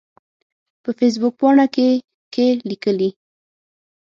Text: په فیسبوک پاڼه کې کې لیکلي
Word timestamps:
په 0.83 0.89
فیسبوک 0.97 1.33
پاڼه 1.39 1.65
کې 1.75 1.89
کې 2.33 2.47
لیکلي 2.69 3.09